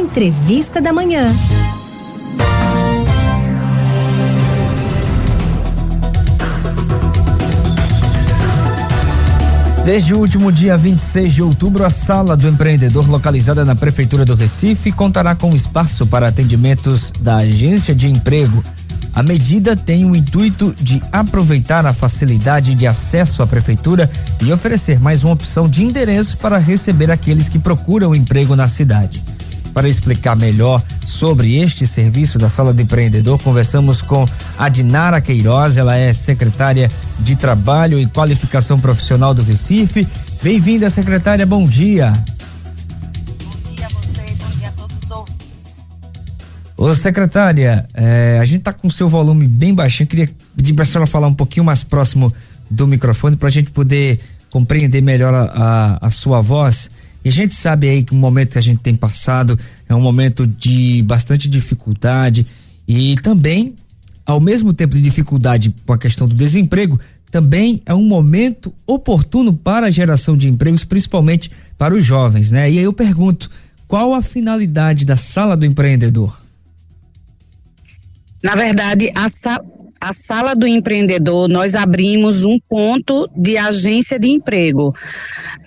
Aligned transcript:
Entrevista 0.00 0.80
da 0.80 0.94
Manhã. 0.94 1.26
Desde 9.84 10.14
o 10.14 10.18
último 10.18 10.50
dia 10.50 10.74
26 10.78 11.34
de 11.34 11.42
outubro, 11.42 11.84
a 11.84 11.90
sala 11.90 12.34
do 12.34 12.48
empreendedor, 12.48 13.06
localizada 13.10 13.62
na 13.62 13.76
Prefeitura 13.76 14.24
do 14.24 14.34
Recife, 14.34 14.90
contará 14.90 15.34
com 15.34 15.54
espaço 15.54 16.06
para 16.06 16.28
atendimentos 16.28 17.12
da 17.20 17.36
agência 17.36 17.94
de 17.94 18.08
emprego. 18.08 18.64
A 19.14 19.22
medida 19.22 19.76
tem 19.76 20.06
o 20.06 20.16
intuito 20.16 20.74
de 20.80 21.02
aproveitar 21.12 21.84
a 21.84 21.92
facilidade 21.92 22.74
de 22.74 22.86
acesso 22.86 23.42
à 23.42 23.46
prefeitura 23.46 24.10
e 24.42 24.50
oferecer 24.50 24.98
mais 24.98 25.22
uma 25.22 25.34
opção 25.34 25.68
de 25.68 25.84
endereço 25.84 26.38
para 26.38 26.56
receber 26.56 27.10
aqueles 27.10 27.50
que 27.50 27.58
procuram 27.58 28.14
emprego 28.14 28.56
na 28.56 28.66
cidade. 28.66 29.29
Para 29.72 29.88
explicar 29.88 30.36
melhor 30.36 30.82
sobre 31.06 31.56
este 31.56 31.86
serviço 31.86 32.38
da 32.38 32.48
Sala 32.48 32.72
do 32.72 32.82
Empreendedor, 32.82 33.40
conversamos 33.40 34.02
com 34.02 34.24
a 34.58 34.68
Dinara 34.68 35.20
Queiroz, 35.20 35.76
ela 35.76 35.96
é 35.96 36.12
secretária 36.12 36.90
de 37.20 37.36
Trabalho 37.36 37.98
e 37.98 38.06
Qualificação 38.06 38.78
Profissional 38.78 39.32
do 39.32 39.42
Recife. 39.42 40.06
Bem-vinda, 40.42 40.90
secretária, 40.90 41.46
bom 41.46 41.64
dia. 41.64 42.12
Bom 43.44 43.74
dia 43.74 43.86
a 43.86 43.88
você, 43.90 44.34
bom 44.38 44.58
dia 44.58 44.68
a 44.68 44.72
todos 44.72 44.96
os 45.04 45.10
ouvintes. 45.10 45.86
Ô, 46.76 46.94
secretária, 46.94 47.86
eh, 47.94 48.38
a 48.40 48.44
gente 48.44 48.62
tá 48.62 48.72
com 48.72 48.88
o 48.88 48.90
seu 48.90 49.08
volume 49.08 49.46
bem 49.46 49.72
baixinho, 49.72 50.08
queria 50.08 50.28
pedir 50.56 50.72
para 50.72 50.82
a 50.82 50.86
senhora 50.86 51.06
falar 51.06 51.28
um 51.28 51.34
pouquinho 51.34 51.64
mais 51.64 51.84
próximo 51.84 52.32
do 52.68 52.86
microfone 52.86 53.36
para 53.36 53.48
a 53.48 53.52
gente 53.52 53.70
poder 53.70 54.18
compreender 54.50 55.00
melhor 55.00 55.32
a, 55.32 55.98
a, 56.02 56.08
a 56.08 56.10
sua 56.10 56.40
voz. 56.40 56.90
E 57.24 57.28
a 57.28 57.32
gente 57.32 57.54
sabe 57.54 57.88
aí 57.88 58.02
que 58.02 58.12
o 58.12 58.16
momento 58.16 58.52
que 58.52 58.58
a 58.58 58.62
gente 58.62 58.80
tem 58.80 58.94
passado 58.94 59.58
é 59.88 59.94
um 59.94 60.00
momento 60.00 60.46
de 60.46 61.02
bastante 61.02 61.48
dificuldade 61.48 62.46
e 62.88 63.14
também, 63.16 63.74
ao 64.24 64.40
mesmo 64.40 64.72
tempo 64.72 64.94
de 64.94 65.02
dificuldade 65.02 65.74
com 65.86 65.92
a 65.92 65.98
questão 65.98 66.26
do 66.26 66.34
desemprego, 66.34 66.98
também 67.30 67.80
é 67.86 67.94
um 67.94 68.04
momento 68.04 68.74
oportuno 68.86 69.52
para 69.52 69.86
a 69.86 69.90
geração 69.90 70.36
de 70.36 70.48
empregos, 70.48 70.84
principalmente 70.84 71.50
para 71.78 71.94
os 71.94 72.04
jovens, 72.04 72.50
né? 72.50 72.70
E 72.70 72.78
aí 72.78 72.84
eu 72.84 72.92
pergunto, 72.92 73.50
qual 73.86 74.14
a 74.14 74.22
finalidade 74.22 75.04
da 75.04 75.16
sala 75.16 75.56
do 75.56 75.64
empreendedor? 75.64 76.36
Na 78.42 78.54
verdade, 78.56 79.10
a, 79.14 79.28
sa 79.28 79.60
a 80.00 80.12
sala 80.14 80.54
do 80.54 80.66
empreendedor, 80.66 81.48
nós 81.48 81.74
abrimos 81.74 82.42
um 82.42 82.58
ponto 82.58 83.28
de 83.36 83.58
agência 83.58 84.18
de 84.18 84.28
emprego, 84.28 84.92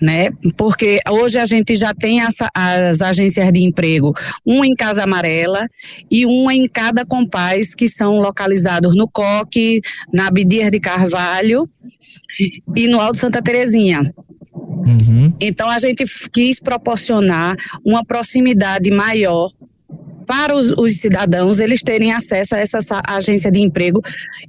né? 0.02 0.30
Porque 0.56 0.98
hoje 1.08 1.38
a 1.38 1.46
gente 1.46 1.76
já 1.76 1.94
tem 1.94 2.20
as, 2.20 2.36
as 2.52 3.00
agências 3.00 3.52
de 3.52 3.62
emprego, 3.62 4.12
uma 4.44 4.66
em 4.66 4.74
Casa 4.74 5.04
Amarela 5.04 5.66
e 6.10 6.26
uma 6.26 6.52
em 6.52 6.68
cada 6.68 7.06
compás, 7.06 7.74
que 7.74 7.86
são 7.86 8.20
localizados 8.20 8.96
no 8.96 9.08
Coque, 9.08 9.80
na 10.12 10.26
Abdias 10.26 10.70
de 10.70 10.80
Carvalho 10.80 11.68
e 12.74 12.88
no 12.88 13.00
Alto 13.00 13.18
Santa 13.18 13.40
Terezinha. 13.40 14.12
Uhum. 14.54 15.32
Então 15.40 15.68
a 15.68 15.78
gente 15.78 16.04
quis 16.32 16.60
proporcionar 16.60 17.56
uma 17.84 18.04
proximidade 18.04 18.90
maior 18.90 19.50
para 20.24 20.56
os, 20.56 20.72
os, 20.72 20.96
cidadãos 20.96 21.60
eles 21.60 21.82
terem 21.82 22.12
acesso 22.12 22.54
a 22.54 22.58
essa 22.58 22.78
agência 23.06 23.50
de 23.50 23.60
emprego. 23.60 24.00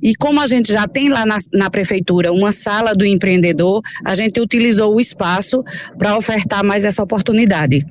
E 0.02 0.16
como 0.16 0.40
a 0.42 0.48
gente 0.48 0.72
já 0.72 0.88
tem 0.88 1.10
lá 1.10 1.26
na, 1.26 1.38
na 1.54 1.70
prefeitura 1.70 2.32
uma 2.32 2.52
sala 2.52 2.94
do 2.94 3.06
empreendedor, 3.06 3.82
a 4.06 4.16
gente 4.16 4.40
utilizou 4.40 4.96
o 4.96 5.00
espaço 5.00 5.64
para 5.98 6.18
ofertar 6.18 6.64
mais 6.64 6.84
essa 6.84 7.04
oportunidade. 7.04 7.86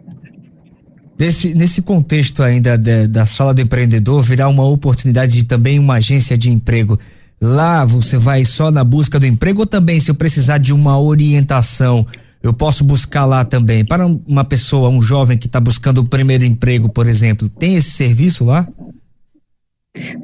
Desse, 1.16 1.54
nesse 1.54 1.80
contexto 1.80 2.42
ainda 2.42 2.76
de, 2.76 3.06
da 3.06 3.24
sala 3.24 3.54
do 3.54 3.60
empreendedor, 3.60 4.22
virá 4.22 4.48
uma 4.48 4.66
oportunidade 4.66 5.32
de 5.32 5.44
também 5.44 5.78
uma 5.78 5.94
agência 5.94 6.36
de 6.36 6.50
emprego. 6.50 6.98
Lá 7.40 7.84
você 7.84 8.16
vai 8.16 8.44
só 8.44 8.70
na 8.70 8.82
busca 8.82 9.20
do 9.20 9.26
emprego 9.26 9.60
ou 9.60 9.66
também 9.66 10.00
se 10.00 10.10
eu 10.10 10.14
precisar 10.14 10.58
de 10.58 10.72
uma 10.72 10.98
orientação 10.98 12.06
eu 12.44 12.52
posso 12.52 12.84
buscar 12.84 13.24
lá 13.24 13.42
também. 13.42 13.82
Para 13.82 14.06
uma 14.06 14.44
pessoa, 14.44 14.90
um 14.90 15.00
jovem 15.00 15.38
que 15.38 15.46
está 15.46 15.58
buscando 15.58 16.02
o 16.02 16.04
primeiro 16.04 16.44
emprego, 16.44 16.90
por 16.90 17.06
exemplo, 17.06 17.48
tem 17.48 17.74
esse 17.74 17.92
serviço 17.92 18.44
lá? 18.44 18.68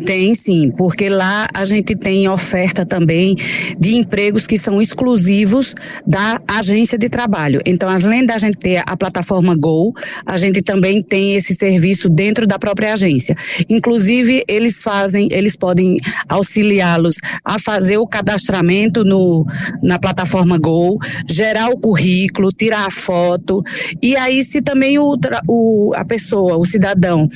Tem 0.05 0.35
sim, 0.35 0.73
porque 0.77 1.09
lá 1.09 1.47
a 1.55 1.65
gente 1.65 1.95
tem 1.95 2.29
oferta 2.29 2.85
também 2.85 3.37
de 3.79 3.95
empregos 3.95 4.45
que 4.45 4.59
são 4.59 4.83
exclusivos 4.83 5.77
da 6.05 6.41
agência 6.49 6.99
de 6.99 7.09
trabalho. 7.09 7.61
Então, 7.65 7.89
além 7.89 8.27
da 8.27 8.37
gente 8.37 8.59
ter 8.59 8.83
a 8.85 8.97
plataforma 8.97 9.55
Go, 9.55 9.95
a 10.27 10.37
gente 10.39 10.61
também 10.61 11.01
tem 11.01 11.37
esse 11.37 11.55
serviço 11.55 12.09
dentro 12.09 12.49
da 12.49 12.59
própria 12.59 12.95
agência. 12.95 13.37
Inclusive, 13.69 14.43
eles 14.49 14.83
fazem, 14.83 15.29
eles 15.31 15.55
podem 15.55 15.99
auxiliá-los 16.29 17.19
a 17.45 17.57
fazer 17.61 17.99
o 17.99 18.09
cadastramento 18.09 19.05
no, 19.05 19.47
na 19.81 20.01
plataforma 20.01 20.59
Go, 20.59 20.99
gerar 21.29 21.69
o 21.69 21.79
currículo, 21.79 22.51
tirar 22.51 22.87
a 22.87 22.91
foto. 22.91 23.63
E 24.03 24.17
aí, 24.17 24.45
se 24.45 24.63
também 24.63 24.99
o, 24.99 25.17
o, 25.47 25.93
a 25.95 26.05
pessoa, 26.05 26.57
o 26.57 26.65
cidadão, 26.65 27.29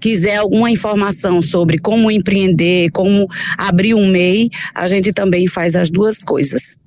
quiser 0.00 0.36
alguma 0.36 0.70
informação 0.70 1.42
sobre 1.42 1.78
como 1.78 2.10
empreender, 2.10 2.90
como 2.90 3.28
abrir 3.58 3.94
um 3.94 4.06
MEI, 4.08 4.48
a 4.74 4.88
gente 4.88 5.12
também 5.12 5.46
faz 5.46 5.76
as 5.76 5.90
duas 5.90 6.22
coisas. 6.22 6.78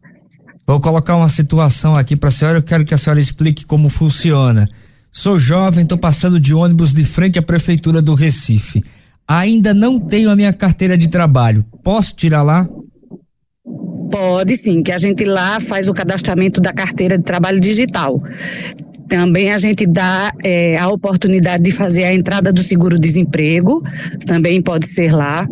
Vou 0.66 0.80
colocar 0.80 1.16
uma 1.16 1.30
situação 1.30 1.94
aqui 1.94 2.16
para 2.16 2.30
a 2.30 2.32
senhora, 2.32 2.58
eu 2.58 2.64
quero 2.64 2.86
que 2.86 2.94
a 2.94 2.98
senhora 2.98 3.20
explique 3.20 3.66
como 3.66 3.90
funciona. 3.90 4.70
Sou 5.12 5.38
jovem, 5.38 5.84
estou 5.84 5.98
passando 5.98 6.40
de 6.40 6.54
ônibus 6.54 6.94
de 6.94 7.04
frente 7.04 7.38
à 7.38 7.42
prefeitura 7.42 8.02
do 8.02 8.16
Recife. 8.16 8.84
Ainda 9.28 9.74
não 9.74 10.00
tenho 10.00 10.30
a 10.30 10.36
minha 10.36 10.52
carteira 10.52 10.98
de 10.98 11.08
trabalho. 11.08 11.66
Posso 11.84 12.16
tirar 12.16 12.42
lá? 12.42 12.68
Pode 14.12 14.56
sim, 14.56 14.84
que 14.84 14.92
a 14.92 14.98
gente 14.98 15.24
lá 15.24 15.60
faz 15.60 15.88
o 15.88 15.94
cadastramento 15.94 16.60
da 16.62 16.74
carteira 16.74 17.18
de 17.18 17.24
trabalho 17.24 17.60
digital. 17.60 18.22
Também 19.14 19.52
a 19.52 19.60
gente 19.60 19.86
dá 19.86 20.34
é, 20.44 20.76
a 20.76 20.90
oportunidade 20.90 21.62
de 21.62 21.72
fazer 21.72 22.04
a 22.04 22.12
entrada 22.12 22.52
do 22.52 22.64
seguro-desemprego, 22.64 23.80
também 24.26 24.60
pode 24.60 24.88
ser 24.88 25.14
lá. 25.14 25.48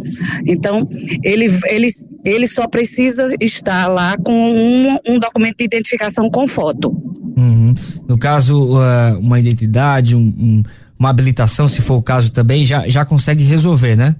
Então, 0.48 0.84
ele, 1.24 1.46
ele, 1.68 1.88
ele 2.26 2.48
só 2.48 2.68
precisa 2.68 3.28
estar 3.40 3.86
lá 3.86 4.18
com 4.18 4.34
um, 4.34 4.98
um 5.08 5.20
documento 5.20 5.58
de 5.60 5.66
identificação 5.66 6.28
com 6.32 6.48
foto. 6.48 6.90
Uhum. 7.38 7.76
No 8.08 8.18
caso, 8.18 8.80
uh, 8.80 9.20
uma 9.20 9.40
identidade, 9.40 10.16
um, 10.16 10.34
um, 10.40 10.64
uma 10.98 11.12
habilitação, 11.12 11.68
se 11.68 11.84
for 11.84 11.98
o 11.98 12.02
caso 12.02 12.32
também, 12.32 12.66
já, 12.66 12.90
já 12.90 13.06
consegue 13.06 13.44
resolver, 13.44 13.96
né? 13.96 14.16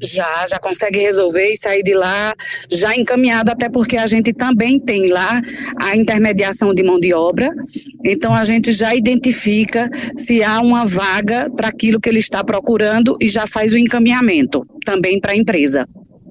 Já, 0.00 0.46
já 0.48 0.58
consegue 0.58 0.98
resolver 0.98 1.52
e 1.52 1.56
sair 1.56 1.82
de 1.82 1.94
lá 1.94 2.34
já 2.70 2.94
encaminhado, 2.94 3.50
até 3.50 3.68
porque 3.70 3.96
a 3.96 4.06
gente 4.06 4.32
também 4.32 4.78
tem 4.78 5.10
lá 5.10 5.40
a 5.80 5.96
intermediação 5.96 6.74
de 6.74 6.82
mão 6.82 7.00
de 7.00 7.14
obra. 7.14 7.48
Então 8.04 8.34
a 8.34 8.44
gente 8.44 8.72
já 8.72 8.94
identifica 8.94 9.88
se 10.16 10.42
há 10.42 10.60
uma 10.60 10.84
vaga 10.84 11.50
para 11.50 11.68
aquilo 11.68 12.00
que 12.00 12.08
ele 12.08 12.18
está 12.18 12.44
procurando 12.44 13.16
e 13.20 13.28
já 13.28 13.46
faz 13.46 13.72
o 13.72 13.78
encaminhamento 13.78 14.62
também 14.84 15.20
para 15.20 15.32
a 15.32 15.36
empresa. 15.36 15.88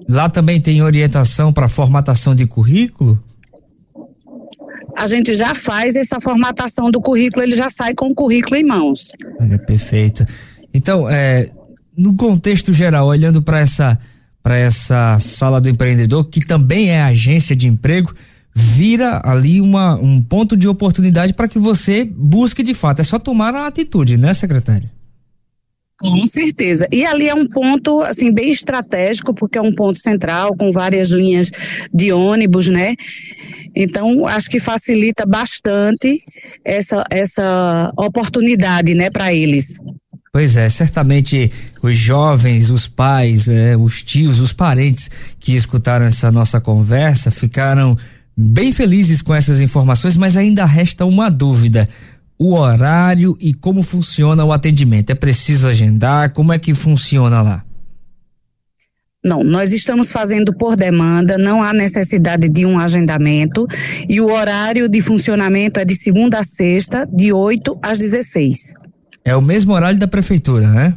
Lá 0.08 0.28
também 0.28 0.60
tem 0.60 0.82
orientação 0.82 1.52
para 1.52 1.68
formatação 1.68 2.34
de 2.34 2.46
currículo? 2.46 3.20
a 4.96 5.06
gente 5.06 5.34
já 5.34 5.54
faz 5.54 5.94
essa 5.94 6.18
formatação 6.20 6.90
do 6.90 7.00
currículo, 7.00 7.42
ele 7.42 7.54
já 7.54 7.68
sai 7.68 7.94
com 7.94 8.06
o 8.06 8.14
currículo 8.14 8.56
em 8.56 8.64
mãos. 8.64 9.12
Olha, 9.38 9.58
perfeito. 9.58 10.24
Então, 10.72 11.08
é, 11.08 11.50
no 11.96 12.14
contexto 12.16 12.72
geral, 12.72 13.06
olhando 13.06 13.42
para 13.42 13.60
essa 13.60 13.98
para 14.42 14.56
essa 14.56 15.18
sala 15.18 15.60
do 15.60 15.68
empreendedor, 15.68 16.24
que 16.26 16.38
também 16.38 16.90
é 16.90 17.02
agência 17.02 17.56
de 17.56 17.66
emprego, 17.66 18.14
vira 18.54 19.20
ali 19.24 19.60
uma, 19.60 19.96
um 19.96 20.22
ponto 20.22 20.56
de 20.56 20.68
oportunidade 20.68 21.32
para 21.32 21.48
que 21.48 21.58
você 21.58 22.04
busque 22.04 22.62
de 22.62 22.72
fato. 22.72 23.00
É 23.00 23.04
só 23.04 23.18
tomar 23.18 23.52
a 23.56 23.66
atitude, 23.66 24.16
né, 24.16 24.32
secretária? 24.32 24.88
Com 25.98 26.26
certeza. 26.26 26.86
E 26.92 27.04
ali 27.04 27.28
é 27.28 27.34
um 27.34 27.48
ponto 27.48 28.02
assim 28.02 28.32
bem 28.32 28.50
estratégico, 28.50 29.34
porque 29.34 29.58
é 29.58 29.62
um 29.62 29.74
ponto 29.74 29.98
central 29.98 30.54
com 30.56 30.70
várias 30.70 31.10
linhas 31.10 31.50
de 31.92 32.12
ônibus, 32.12 32.68
né? 32.68 32.94
Então, 33.74 34.26
acho 34.26 34.48
que 34.48 34.60
facilita 34.60 35.26
bastante 35.26 36.22
essa 36.64 37.02
essa 37.10 37.92
oportunidade, 37.96 38.94
né, 38.94 39.10
para 39.10 39.34
eles. 39.34 39.80
Pois 40.36 40.54
é, 40.54 40.68
certamente 40.68 41.50
os 41.82 41.96
jovens, 41.96 42.68
os 42.68 42.86
pais, 42.86 43.48
é, 43.48 43.74
os 43.74 44.02
tios, 44.02 44.38
os 44.38 44.52
parentes 44.52 45.10
que 45.40 45.56
escutaram 45.56 46.04
essa 46.04 46.30
nossa 46.30 46.60
conversa 46.60 47.30
ficaram 47.30 47.96
bem 48.36 48.70
felizes 48.70 49.22
com 49.22 49.34
essas 49.34 49.62
informações, 49.62 50.14
mas 50.14 50.36
ainda 50.36 50.66
resta 50.66 51.06
uma 51.06 51.30
dúvida. 51.30 51.88
O 52.38 52.52
horário 52.52 53.34
e 53.40 53.54
como 53.54 53.82
funciona 53.82 54.44
o 54.44 54.52
atendimento? 54.52 55.08
É 55.08 55.14
preciso 55.14 55.66
agendar? 55.68 56.34
Como 56.34 56.52
é 56.52 56.58
que 56.58 56.74
funciona 56.74 57.40
lá? 57.40 57.64
Não, 59.24 59.42
nós 59.42 59.72
estamos 59.72 60.12
fazendo 60.12 60.54
por 60.58 60.76
demanda, 60.76 61.38
não 61.38 61.62
há 61.62 61.72
necessidade 61.72 62.50
de 62.50 62.66
um 62.66 62.78
agendamento 62.78 63.66
e 64.06 64.20
o 64.20 64.30
horário 64.30 64.86
de 64.86 65.00
funcionamento 65.00 65.80
é 65.80 65.84
de 65.86 65.96
segunda 65.96 66.40
a 66.40 66.44
sexta, 66.44 67.06
de 67.10 67.32
8 67.32 67.78
às 67.82 67.96
16. 67.96 68.85
É 69.26 69.34
o 69.34 69.42
mesmo 69.42 69.72
horário 69.72 69.98
da 69.98 70.06
prefeitura, 70.06 70.68
né? 70.68 70.94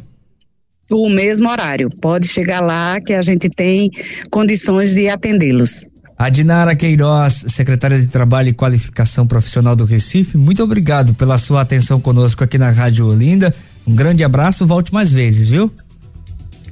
O 0.88 1.08
mesmo 1.08 1.50
horário. 1.50 1.90
Pode 2.00 2.28
chegar 2.28 2.60
lá 2.60 3.00
que 3.00 3.12
a 3.12 3.20
gente 3.20 3.48
tem 3.50 3.90
condições 4.30 4.94
de 4.94 5.08
atendê-los. 5.08 5.88
A 6.16 6.28
Dinara 6.28 6.76
Queiroz, 6.76 7.46
secretária 7.48 7.98
de 7.98 8.06
Trabalho 8.06 8.50
e 8.50 8.52
Qualificação 8.52 9.26
Profissional 9.26 9.74
do 9.74 9.84
Recife, 9.84 10.36
muito 10.36 10.62
obrigado 10.62 11.12
pela 11.14 11.38
sua 11.38 11.62
atenção 11.62 12.00
conosco 12.00 12.44
aqui 12.44 12.56
na 12.56 12.70
Rádio 12.70 13.06
Olinda. 13.06 13.52
Um 13.84 13.96
grande 13.96 14.22
abraço, 14.22 14.64
volte 14.64 14.92
mais 14.92 15.10
vezes, 15.10 15.48
viu? 15.48 15.72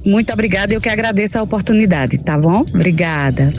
Muito 0.07 0.33
obrigada, 0.33 0.73
eu 0.73 0.81
que 0.81 0.89
agradeço 0.89 1.39
a 1.39 1.43
oportunidade, 1.43 2.19
tá 2.19 2.39
bom? 2.39 2.61
Obrigada. 2.73 3.51